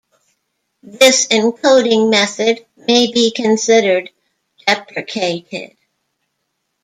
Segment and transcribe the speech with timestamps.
[0.81, 4.09] This encoding method may be considered
[4.65, 5.77] deprecated.